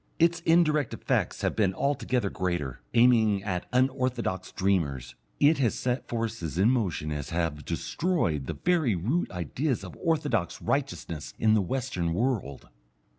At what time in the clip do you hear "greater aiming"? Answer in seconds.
2.31-3.43